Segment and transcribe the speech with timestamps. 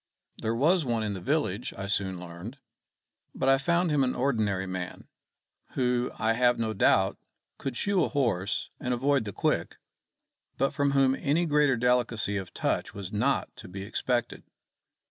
[0.41, 2.57] There was one in the village, I soon learned;
[3.35, 5.07] but I found him an ordinary man,
[5.73, 7.19] who, I have no doubt,
[7.59, 9.77] could shoe a horse and avoid the quick,
[10.57, 14.41] but from whom any greater delicacy of touch was not to be expected.